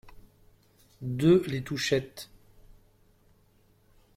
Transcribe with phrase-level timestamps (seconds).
[1.03, 2.27] deux les Touchettès